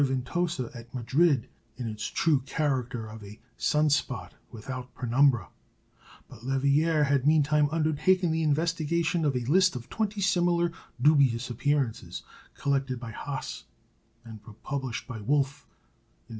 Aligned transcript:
Ventosa 0.03 0.71
at 0.75 0.91
Madrid 0.95 1.47
in 1.77 1.87
its 1.87 2.07
true 2.07 2.39
character 2.47 3.05
of 3.07 3.23
a 3.23 3.39
sun 3.55 3.87
spot 3.91 4.33
without 4.51 4.95
penumbra; 4.95 5.49
but 6.27 6.43
Leverrier 6.43 7.03
had 7.03 7.27
meantime 7.27 7.69
undertaken 7.71 8.31
the 8.31 8.41
investigation 8.41 9.23
of 9.23 9.35
a 9.35 9.45
list 9.45 9.75
of 9.75 9.89
twenty 9.89 10.19
similar 10.19 10.71
dubious 10.99 11.51
appearances, 11.51 12.23
collected 12.55 12.99
by 12.99 13.11
Haase, 13.11 13.65
and 14.25 14.39
republished 14.47 15.05
by 15.07 15.17
Wolf 15.17 15.67
in 15.67 16.29
1872. 16.29 16.29